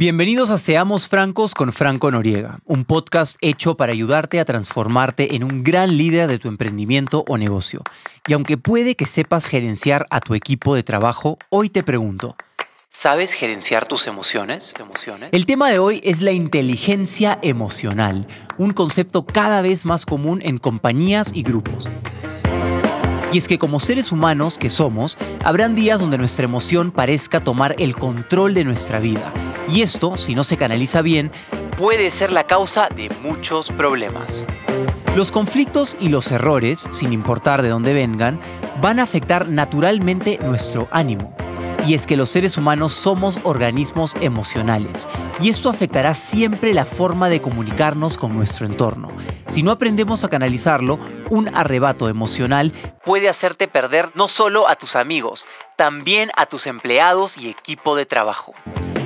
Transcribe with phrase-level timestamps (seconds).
[0.00, 5.44] Bienvenidos a Seamos Francos con Franco Noriega, un podcast hecho para ayudarte a transformarte en
[5.44, 7.82] un gran líder de tu emprendimiento o negocio.
[8.26, 12.34] Y aunque puede que sepas gerenciar a tu equipo de trabajo, hoy te pregunto,
[12.88, 14.72] ¿sabes gerenciar tus emociones?
[15.32, 18.26] El tema de hoy es la inteligencia emocional,
[18.56, 21.90] un concepto cada vez más común en compañías y grupos.
[23.32, 27.76] Y es que como seres humanos que somos, habrán días donde nuestra emoción parezca tomar
[27.78, 29.32] el control de nuestra vida.
[29.68, 31.30] Y esto, si no se canaliza bien,
[31.78, 34.44] puede ser la causa de muchos problemas.
[35.14, 38.38] Los conflictos y los errores, sin importar de dónde vengan,
[38.80, 41.34] van a afectar naturalmente nuestro ánimo.
[41.86, 45.08] Y es que los seres humanos somos organismos emocionales,
[45.40, 49.08] y esto afectará siempre la forma de comunicarnos con nuestro entorno.
[49.48, 50.98] Si no aprendemos a canalizarlo,
[51.30, 52.72] un arrebato emocional
[53.04, 55.46] puede hacerte perder no solo a tus amigos,
[55.76, 58.54] también a tus empleados y equipo de trabajo.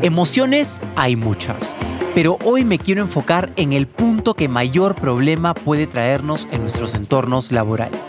[0.00, 1.74] Emociones hay muchas,
[2.14, 6.94] pero hoy me quiero enfocar en el punto que mayor problema puede traernos en nuestros
[6.94, 8.00] entornos laborales.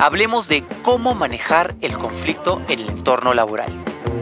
[0.00, 3.72] Hablemos de cómo manejar el conflicto en el entorno laboral.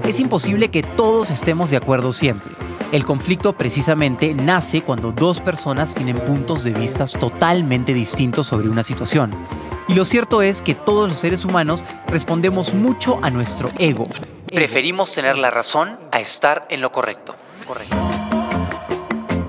[0.05, 2.53] Es imposible que todos estemos de acuerdo siempre.
[2.93, 8.85] El conflicto precisamente nace cuando dos personas tienen puntos de vista totalmente distintos sobre una
[8.85, 9.33] situación.
[9.89, 14.07] Y lo cierto es que todos los seres humanos respondemos mucho a nuestro ego.
[14.55, 17.35] Preferimos tener la razón a estar en lo correcto.
[17.67, 17.97] correcto.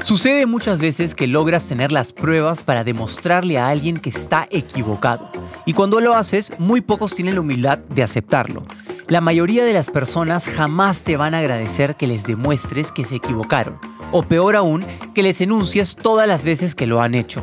[0.03, 5.29] Sucede muchas veces que logras tener las pruebas para demostrarle a alguien que está equivocado.
[5.67, 8.63] Y cuando lo haces, muy pocos tienen la humildad de aceptarlo.
[9.09, 13.15] La mayoría de las personas jamás te van a agradecer que les demuestres que se
[13.15, 13.79] equivocaron.
[14.11, 17.41] O peor aún, que les enuncies todas las veces que lo han hecho.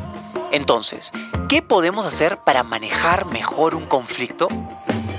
[0.51, 1.11] Entonces,
[1.49, 4.47] ¿qué podemos hacer para manejar mejor un conflicto?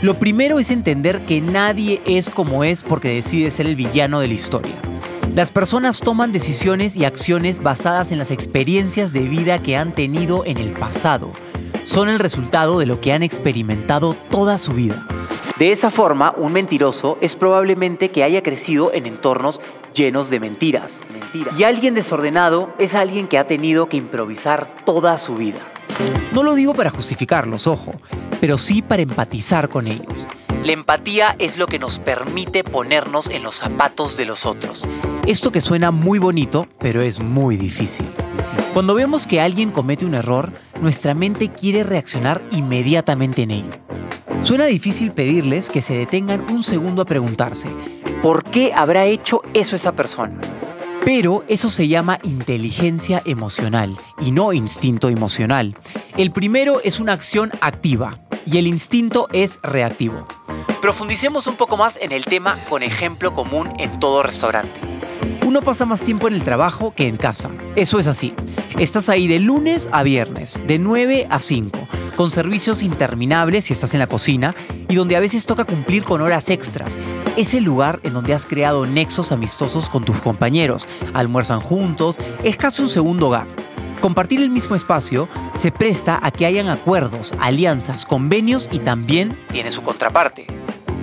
[0.03, 4.29] Lo primero es entender que nadie es como es porque decide ser el villano de
[4.29, 4.77] la historia.
[5.35, 10.45] Las personas toman decisiones y acciones basadas en las experiencias de vida que han tenido
[10.45, 11.33] en el pasado.
[11.87, 15.05] Son el resultado de lo que han experimentado toda su vida.
[15.59, 19.63] De esa forma, un mentiroso es probablemente que haya crecido en entornos
[19.95, 21.01] llenos de mentiras.
[21.59, 25.61] Y alguien desordenado es alguien que ha tenido que improvisar toda su vida.
[26.33, 27.93] No lo digo para justificarlos, ojo,
[28.39, 30.27] pero sí para empatizar con ellos.
[30.63, 34.87] La empatía es lo que nos permite ponernos en los zapatos de los otros.
[35.27, 38.07] Esto que suena muy bonito, pero es muy difícil.
[38.75, 40.53] Cuando vemos que alguien comete un error,
[40.83, 43.86] nuestra mente quiere reaccionar inmediatamente en ello.
[44.47, 47.67] Suena difícil pedirles que se detengan un segundo a preguntarse,
[48.23, 50.39] ¿por qué habrá hecho eso esa persona?
[51.05, 55.75] Pero eso se llama inteligencia emocional y no instinto emocional.
[56.17, 60.29] El primero es una acción activa y el instinto es reactivo.
[60.81, 64.81] Profundicemos un poco más en el tema con ejemplo común en todo restaurante.
[65.45, 67.51] Uno pasa más tiempo en el trabajo que en casa.
[67.75, 68.33] Eso es así.
[68.79, 71.86] Estás ahí de lunes a viernes, de 9 a 5
[72.17, 74.55] con servicios interminables si estás en la cocina
[74.89, 76.97] y donde a veces toca cumplir con horas extras.
[77.37, 82.57] Es el lugar en donde has creado nexos amistosos con tus compañeros, almuerzan juntos, es
[82.57, 83.47] casi un segundo hogar.
[84.01, 89.71] Compartir el mismo espacio se presta a que hayan acuerdos, alianzas, convenios y también tiene
[89.71, 90.47] su contraparte.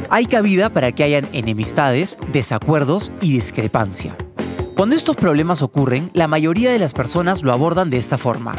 [0.10, 4.16] Hay cabida para que hayan enemistades, desacuerdos y discrepancia.
[4.76, 8.54] Cuando estos problemas ocurren, la mayoría de las personas lo abordan de esta forma.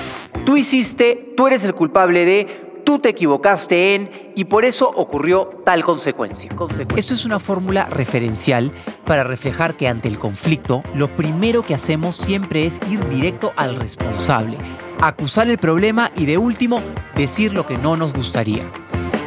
[0.44, 5.50] Tú hiciste, tú eres el culpable de, tú te equivocaste en y por eso ocurrió
[5.64, 6.50] tal consecuencia.
[6.96, 8.70] Esto es una fórmula referencial
[9.06, 13.76] para reflejar que ante el conflicto lo primero que hacemos siempre es ir directo al
[13.76, 14.58] responsable,
[15.00, 16.82] acusar el problema y de último
[17.14, 18.70] decir lo que no nos gustaría.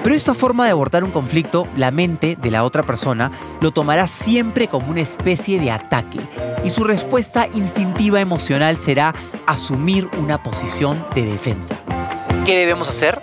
[0.03, 4.05] Pero esta forma de abordar un conflicto, la mente de la otra persona lo tomará
[4.05, 6.19] siempre como una especie de ataque
[6.63, 9.13] y su respuesta instintiva emocional será
[9.45, 11.75] asumir una posición de defensa.
[12.45, 13.21] ¿Qué debemos hacer?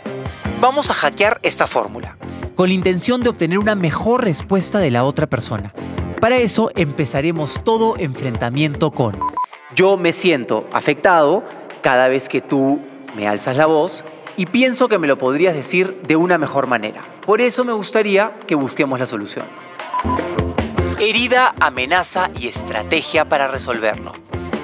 [0.61, 2.17] Vamos a hackear esta fórmula,
[2.55, 5.73] con la intención de obtener una mejor respuesta de la otra persona.
[6.21, 9.19] Para eso empezaremos todo enfrentamiento con
[9.75, 11.43] yo me siento afectado
[11.83, 12.81] cada vez que tú
[13.17, 14.05] me alzas la voz
[14.37, 17.01] y pienso que me lo podrías decir de una mejor manera.
[17.27, 19.47] Por eso me gustaría que busquemos la solución.
[21.07, 24.13] Herida, amenaza y estrategia para resolverlo.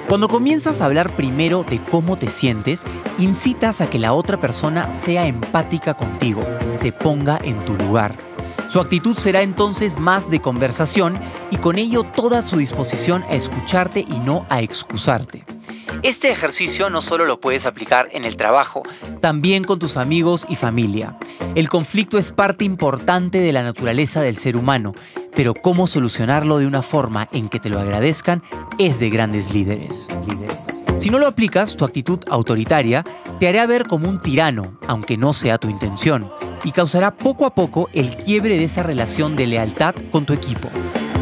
[0.09, 2.83] Cuando comienzas a hablar primero de cómo te sientes,
[3.19, 6.41] incitas a que la otra persona sea empática contigo,
[6.77, 8.15] se ponga en tu lugar.
[8.71, 11.13] Su actitud será entonces más de conversación
[11.51, 15.45] y con ello toda su disposición a escucharte y no a excusarte.
[16.01, 18.81] Este ejercicio no solo lo puedes aplicar en el trabajo,
[19.19, 21.15] también con tus amigos y familia.
[21.53, 24.95] El conflicto es parte importante de la naturaleza del ser humano,
[25.35, 28.43] pero cómo solucionarlo de una forma en que te lo agradezcan
[28.77, 30.07] es de grandes líderes.
[30.97, 33.03] Si no lo aplicas, tu actitud autoritaria
[33.39, 36.29] te hará ver como un tirano, aunque no sea tu intención,
[36.63, 40.69] y causará poco a poco el quiebre de esa relación de lealtad con tu equipo.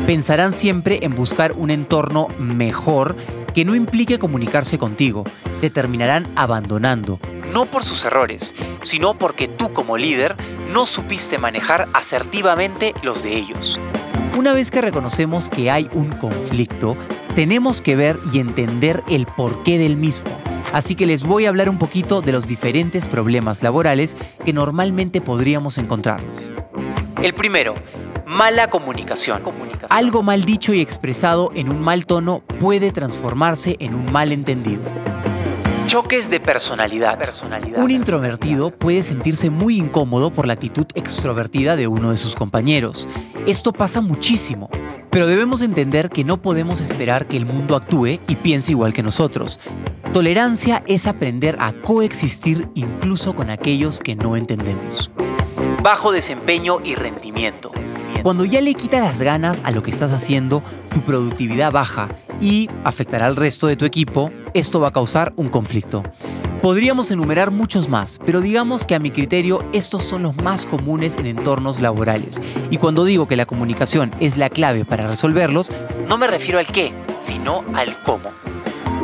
[0.06, 3.16] Pensarán siempre en buscar un entorno mejor
[3.54, 5.24] que no implique comunicarse contigo.
[5.62, 7.20] Te terminarán abandonando,
[7.54, 10.36] no por sus errores, sino porque tú como líder
[10.74, 13.80] no supiste manejar asertivamente los de ellos.
[14.40, 16.96] Una vez que reconocemos que hay un conflicto,
[17.36, 20.30] tenemos que ver y entender el porqué del mismo.
[20.72, 24.16] Así que les voy a hablar un poquito de los diferentes problemas laborales
[24.46, 26.50] que normalmente podríamos encontrarnos.
[27.22, 27.74] El primero,
[28.26, 29.44] mala comunicación.
[29.90, 34.84] Algo mal dicho y expresado en un mal tono puede transformarse en un mal entendido.
[35.90, 37.18] Choques de personalidad.
[37.76, 43.08] Un introvertido puede sentirse muy incómodo por la actitud extrovertida de uno de sus compañeros.
[43.48, 44.70] Esto pasa muchísimo,
[45.10, 49.02] pero debemos entender que no podemos esperar que el mundo actúe y piense igual que
[49.02, 49.60] nosotros.
[50.14, 55.10] Tolerancia es aprender a coexistir incluso con aquellos que no entendemos.
[55.84, 57.72] Bajo desempeño y rendimiento.
[58.24, 60.62] Cuando ya le quitas las ganas a lo que estás haciendo,
[60.94, 62.10] tu productividad baja
[62.42, 66.04] y afectará al resto de tu equipo, esto va a causar un conflicto.
[66.62, 71.16] Podríamos enumerar muchos más, pero digamos que a mi criterio estos son los más comunes
[71.16, 72.42] en entornos laborales.
[72.70, 75.72] Y cuando digo que la comunicación es la clave para resolverlos,
[76.10, 78.30] no me refiero al qué, sino al cómo.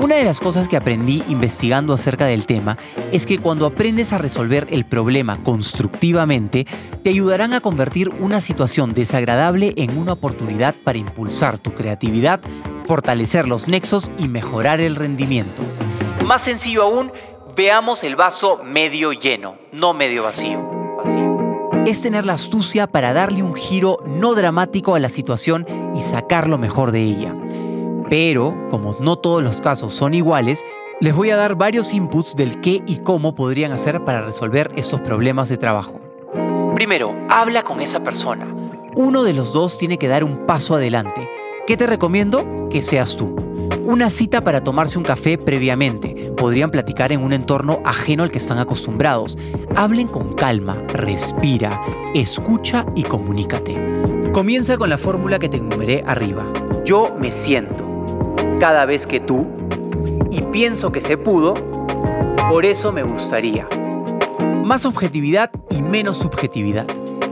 [0.01, 2.77] Una de las cosas que aprendí investigando acerca del tema
[3.13, 6.67] es que cuando aprendes a resolver el problema constructivamente,
[7.01, 12.41] te ayudarán a convertir una situación desagradable en una oportunidad para impulsar tu creatividad,
[12.85, 15.63] fortalecer los nexos y mejorar el rendimiento.
[16.25, 17.11] Más sencillo aún,
[17.55, 20.59] veamos el vaso medio lleno, no medio vacío.
[21.85, 25.65] Es tener la astucia para darle un giro no dramático a la situación
[25.95, 27.33] y sacar lo mejor de ella.
[28.09, 30.63] Pero, como no todos los casos son iguales,
[31.01, 35.01] les voy a dar varios inputs del qué y cómo podrían hacer para resolver estos
[35.01, 35.99] problemas de trabajo.
[36.75, 38.47] Primero, habla con esa persona.
[38.95, 41.29] Uno de los dos tiene que dar un paso adelante.
[41.67, 42.69] ¿Qué te recomiendo?
[42.69, 43.35] Que seas tú.
[43.83, 46.31] Una cita para tomarse un café previamente.
[46.37, 49.37] Podrían platicar en un entorno ajeno al que están acostumbrados.
[49.75, 51.81] Hablen con calma, respira,
[52.13, 54.31] escucha y comunícate.
[54.31, 56.45] Comienza con la fórmula que te enumeré arriba.
[56.85, 57.94] Yo me siento
[58.59, 59.45] cada vez que tú
[60.31, 61.53] y pienso que se pudo,
[62.49, 63.67] por eso me gustaría.
[64.63, 66.85] Más objetividad y menos subjetividad.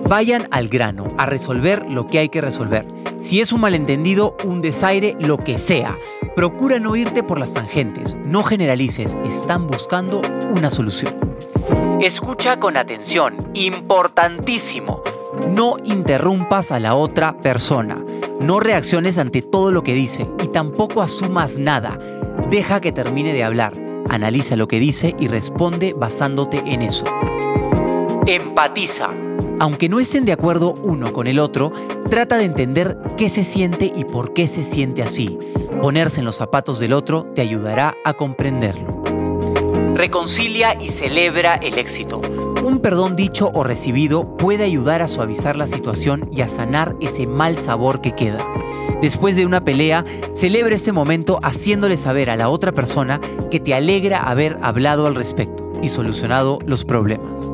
[0.08, 2.86] Vayan al grano, a resolver lo que hay que resolver.
[3.20, 5.98] Si es un malentendido, un desaire, lo que sea.
[6.36, 11.16] Procura no irte por las tangentes, no generalices, están buscando una solución.
[12.02, 15.04] Escucha con atención, importantísimo.
[15.50, 18.04] No interrumpas a la otra persona.
[18.44, 21.98] No reacciones ante todo lo que dice y tampoco asumas nada.
[22.50, 23.72] Deja que termine de hablar.
[24.10, 27.06] Analiza lo que dice y responde basándote en eso.
[28.28, 29.08] Empatiza.
[29.60, 31.72] Aunque no estén de acuerdo uno con el otro,
[32.10, 35.40] trata de entender qué se siente y por qué se siente así.
[35.82, 39.03] Ponerse en los zapatos del otro te ayudará a comprenderlo.
[40.04, 42.20] Reconcilia y celebra el éxito.
[42.62, 47.26] Un perdón dicho o recibido puede ayudar a suavizar la situación y a sanar ese
[47.26, 48.46] mal sabor que queda.
[49.02, 53.74] Después de una pelea, celebra este momento haciéndole saber a la otra persona que te
[53.74, 57.50] alegra haber hablado al respecto y solucionado los problemas.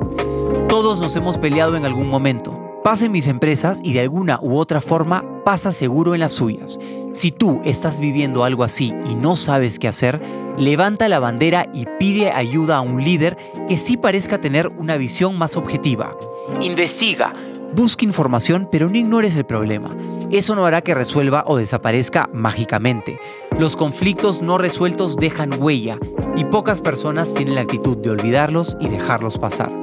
[0.68, 2.60] Todos nos hemos peleado en algún momento.
[2.84, 6.79] Pasa en mis empresas y de alguna u otra forma pasa seguro en las suyas.
[7.12, 10.22] Si tú estás viviendo algo así y no sabes qué hacer,
[10.60, 13.36] levanta la bandera y pide ayuda a un líder
[13.68, 16.15] que sí parezca tener una visión más objetiva.
[16.62, 17.34] Investiga,
[17.74, 19.89] busca información, pero no ignores el problema.
[20.29, 23.20] Eso no hará que resuelva o desaparezca mágicamente.
[23.58, 25.98] Los conflictos no resueltos dejan huella
[26.38, 29.79] y pocas personas tienen la actitud de olvidarlos y dejarlos pasar.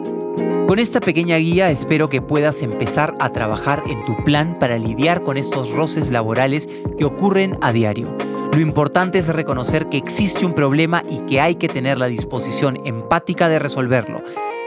[0.67, 5.23] Con esta pequeña guía espero que puedas empezar a trabajar en tu plan para lidiar
[5.23, 6.69] con estos roces laborales
[6.99, 8.13] que ocurren a diario.
[8.53, 12.81] Lo importante es reconocer que existe un problema y que hay que tener la disposición
[12.85, 14.25] empática de resolverlo.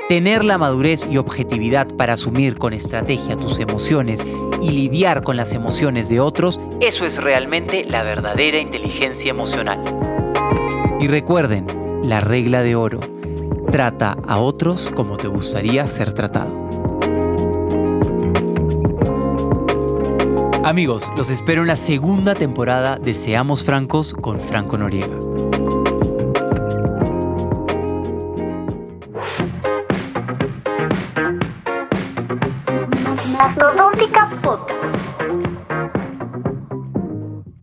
[0.08, 4.24] Tener la madurez y objetividad para asumir con estrategia tus emociones
[4.62, 9.84] y lidiar con las emociones de otros, eso es realmente la verdadera inteligencia emocional.
[11.02, 11.68] Y recuerden,
[12.04, 13.02] la regla de oro
[13.72, 16.68] Trata a otros como te gustaría ser tratado.
[20.64, 25.29] Amigos, los espero en la segunda temporada de Seamos Francos con Franco Noriega.